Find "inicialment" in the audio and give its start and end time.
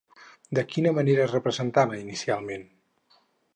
2.05-2.67